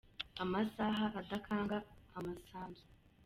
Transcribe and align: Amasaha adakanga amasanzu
Amasaha 0.43 1.05
adakanga 1.21 1.77
amasanzu 2.17 2.85